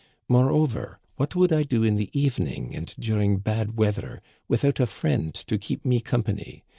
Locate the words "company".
5.99-6.63